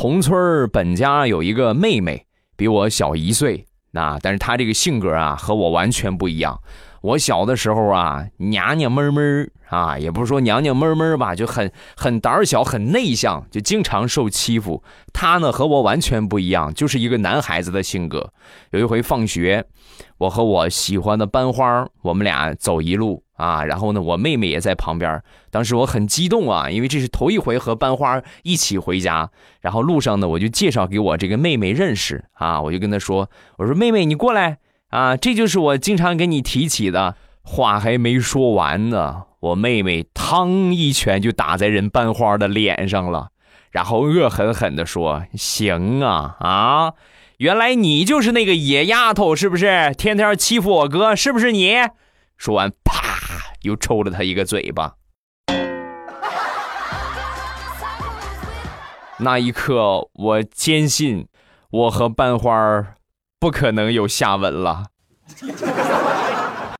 [0.00, 2.24] 同村本家有一个妹妹，
[2.56, 6.60] 比我小一岁，那但是她这个性格啊和我完全不一样。
[7.02, 14.84] 我小的时候啊，娘娘闷闷啊，也不是说娘娘闷闷吧，就很很胆小，很内向，就经常受欺负。
[15.12, 18.32] 她呢和我完全不一样，就是一个男孩子的性格。
[18.70, 19.64] 有一回放学，
[20.18, 25.22] 我和我喜欢的班花，我们俩走一路啊，然后呢，我妹妹也在旁边。
[25.50, 29.30] 当时我很激动啊，因为这是头一回和班花一起回家。
[29.62, 34.58] 然后路上呢，我就介绍给我这个妹妹认识啊，我就跟她说：“我说妹妹，你过来。”
[34.90, 43.28] 啊，这就是我经常跟你提起的话，还没说完呢，我妹妹嘡一拳就打在人班花的脸上了，
[43.70, 46.94] 然后恶狠狠地说：“行啊啊，
[47.36, 49.94] 原来你就是那个野丫头，是不是？
[49.96, 51.76] 天天欺负我哥，是不是你？”
[52.38, 53.07] 说完，啪，
[53.62, 54.94] 又抽了他一个嘴巴。
[59.18, 61.26] 那一刻，我坚信，
[61.70, 62.94] 我和班花
[63.40, 64.86] 不可能有下文了。